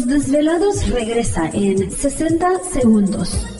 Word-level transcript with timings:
Los 0.00 0.06
Desvelados 0.06 0.88
regresa 0.88 1.50
en 1.52 1.90
60 1.90 2.64
segundos. 2.72 3.59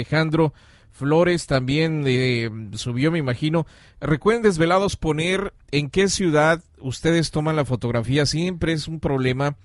Flores 0.92 1.46
también 1.46 2.04
eh, 2.06 2.50
subió, 2.74 3.10
me 3.10 3.18
imagino. 3.18 3.66
Recuerden, 4.00 4.42
desvelados, 4.42 4.96
poner 4.96 5.52
en 5.70 5.88
qué 5.88 6.08
ciudad 6.08 6.62
ustedes 6.78 7.30
toman 7.30 7.56
la 7.56 7.64
fotografía. 7.64 8.26
Siempre 8.26 8.72
es 8.72 8.88
un 8.88 9.00
problema. 9.00 9.56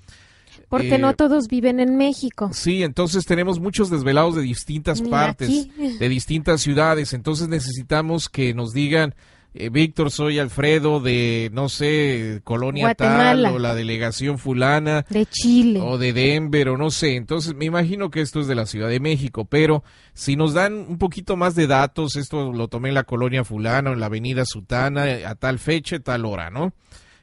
Porque 0.70 0.98
no 0.98 1.10
eh, 1.10 1.14
todos 1.16 1.48
viven 1.48 1.80
en 1.80 1.98
México. 1.98 2.50
Sí, 2.54 2.84
entonces 2.84 3.26
tenemos 3.26 3.60
muchos 3.60 3.90
desvelados 3.90 4.36
de 4.36 4.44
distintas 4.44 5.02
partes, 5.02 5.68
de 5.78 6.10
distintas 6.10 6.62
ciudades. 6.62 7.14
Entonces 7.14 7.50
necesitamos 7.50 8.30
que 8.30 8.54
nos 8.54 8.74
digan 8.74 9.14
eh, 9.58 9.70
Víctor, 9.70 10.12
soy 10.12 10.38
Alfredo 10.38 11.00
de, 11.00 11.50
no 11.54 11.70
sé, 11.70 12.42
Colonia 12.44 12.94
tal 12.94 13.46
o 13.46 13.58
la 13.58 13.74
delegación 13.74 14.38
fulana. 14.38 15.06
De 15.10 15.26
Chile. 15.26 15.80
O 15.82 15.98
de 15.98 16.12
Denver 16.12 16.70
o 16.70 16.78
no 16.78 16.92
sé. 16.92 17.16
Entonces 17.16 17.56
me 17.56 17.64
imagino 17.64 18.10
que 18.10 18.20
esto 18.20 18.42
es 18.42 18.48
de 18.48 18.56
la 18.56 18.66
Ciudad 18.66 18.90
de 18.90 19.00
México, 19.00 19.46
pero 19.46 19.84
si 20.14 20.36
nos 20.36 20.54
dan 20.54 20.74
un 20.74 20.98
poquito 20.98 21.38
más 21.38 21.56
de 21.56 21.68
datos, 21.68 22.18
esto 22.18 22.52
lo 22.52 22.68
tomé 22.68 22.90
en 22.90 22.96
la 22.96 23.06
Colonia 23.06 23.46
fulana, 23.46 23.94
en 23.94 24.00
la 24.02 24.08
Avenida 24.08 24.44
Sutana, 24.46 25.06
a 25.26 25.36
tal 25.36 25.58
fecha, 25.58 26.00
tal 26.00 26.26
hora, 26.26 26.50
¿no? 26.50 26.74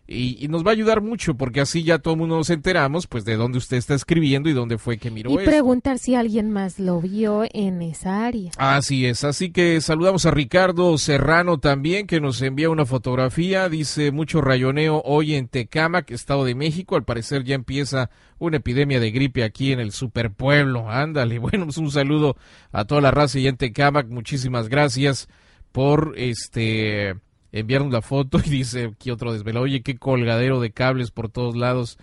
Y, 0.06 0.48
nos 0.48 0.66
va 0.66 0.70
a 0.70 0.72
ayudar 0.72 1.00
mucho 1.00 1.34
porque 1.34 1.60
así 1.60 1.84
ya 1.84 1.98
todo 1.98 2.14
el 2.14 2.20
mundo 2.20 2.36
nos 2.36 2.50
enteramos 2.50 3.06
pues 3.06 3.24
de 3.24 3.36
dónde 3.36 3.58
usted 3.58 3.76
está 3.76 3.94
escribiendo 3.94 4.50
y 4.50 4.52
dónde 4.52 4.76
fue 4.76 4.98
que 4.98 5.10
miró 5.10 5.30
y 5.30 5.44
preguntar 5.44 5.98
si 5.98 6.16
alguien 6.16 6.50
más 6.50 6.80
lo 6.80 7.00
vio 7.00 7.44
en 7.52 7.80
esa 7.82 8.26
área. 8.26 8.50
Así 8.58 9.06
es 9.06 9.22
así 9.22 9.50
que 9.50 9.80
saludamos 9.80 10.26
a 10.26 10.32
Ricardo 10.32 10.98
Serrano 10.98 11.58
también 11.58 12.08
que 12.08 12.20
nos 12.20 12.42
envía 12.42 12.68
una 12.68 12.84
fotografía 12.84 13.68
dice 13.68 14.10
mucho 14.10 14.40
rayoneo 14.40 15.02
hoy 15.04 15.36
en 15.36 15.46
Tecamac 15.46 16.10
Estado 16.10 16.44
de 16.44 16.56
México. 16.56 16.96
Al 16.96 17.04
parecer 17.04 17.44
ya 17.44 17.54
empieza 17.54 18.10
una 18.38 18.56
epidemia 18.56 18.98
de 18.98 19.12
gripe 19.12 19.44
aquí 19.44 19.72
en 19.72 19.78
el 19.78 19.92
superpueblo 19.92 20.90
ándale 20.90 21.38
bueno 21.38 21.66
pues 21.66 21.78
un 21.78 21.92
saludo 21.92 22.36
a 22.72 22.84
toda 22.84 23.00
la 23.00 23.12
raza 23.12 23.38
y 23.38 23.46
en 23.46 23.56
Tecamac 23.56 24.08
muchísimas 24.08 24.68
gracias 24.68 25.28
por 25.70 26.14
este 26.16 27.16
enviaron 27.52 27.92
la 27.92 28.02
foto 28.02 28.38
y 28.44 28.50
dice 28.50 28.92
aquí 28.94 29.10
otro 29.10 29.32
desvelo, 29.32 29.60
oye, 29.60 29.82
qué 29.82 29.96
colgadero 29.96 30.60
de 30.60 30.72
cables 30.72 31.10
por 31.10 31.28
todos 31.28 31.56
lados. 31.56 31.98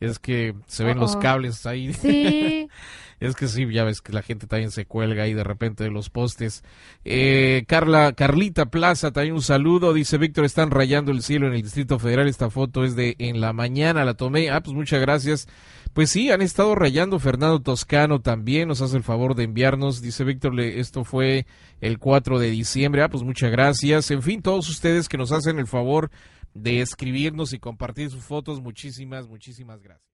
Es 0.00 0.18
que 0.18 0.54
se 0.66 0.84
ven 0.84 0.98
los 0.98 1.16
cables 1.16 1.64
ahí. 1.66 1.92
Sí. 1.92 2.68
es 3.20 3.34
que 3.34 3.48
sí, 3.48 3.66
ya 3.72 3.84
ves 3.84 4.00
que 4.00 4.12
la 4.12 4.22
gente 4.22 4.46
también 4.46 4.70
se 4.70 4.86
cuelga 4.86 5.24
ahí 5.24 5.34
de 5.34 5.44
repente 5.44 5.84
de 5.84 5.90
los 5.90 6.10
postes. 6.10 6.62
Eh, 7.04 7.64
Carla, 7.66 8.12
Carlita 8.12 8.66
Plaza, 8.66 9.12
también 9.12 9.34
un 9.34 9.42
saludo. 9.42 9.92
Dice 9.92 10.18
Víctor, 10.18 10.44
están 10.44 10.70
rayando 10.70 11.12
el 11.12 11.22
cielo 11.22 11.46
en 11.46 11.54
el 11.54 11.62
Distrito 11.62 11.98
Federal. 11.98 12.28
Esta 12.28 12.50
foto 12.50 12.84
es 12.84 12.96
de 12.96 13.16
en 13.18 13.40
la 13.40 13.52
mañana, 13.52 14.04
la 14.04 14.14
tomé. 14.14 14.50
Ah, 14.50 14.62
pues 14.62 14.74
muchas 14.74 15.00
gracias. 15.00 15.48
Pues 15.92 16.10
sí, 16.10 16.30
han 16.30 16.42
estado 16.42 16.74
rayando. 16.74 17.18
Fernando 17.18 17.60
Toscano 17.60 18.20
también 18.20 18.68
nos 18.68 18.80
hace 18.80 18.96
el 18.96 19.04
favor 19.04 19.34
de 19.34 19.44
enviarnos. 19.44 20.02
Dice 20.02 20.24
Víctor, 20.24 20.58
esto 20.60 21.04
fue 21.04 21.46
el 21.80 21.98
4 21.98 22.38
de 22.38 22.50
diciembre. 22.50 23.02
Ah, 23.02 23.08
pues 23.08 23.22
muchas 23.22 23.50
gracias. 23.50 24.10
En 24.10 24.22
fin, 24.22 24.42
todos 24.42 24.68
ustedes 24.68 25.08
que 25.08 25.18
nos 25.18 25.30
hacen 25.30 25.58
el 25.58 25.66
favor 25.66 26.10
de 26.54 26.80
escribirnos 26.80 27.52
y 27.52 27.58
compartir 27.58 28.10
sus 28.10 28.24
fotos, 28.24 28.60
muchísimas, 28.60 29.28
muchísimas 29.28 29.82
gracias. 29.82 30.13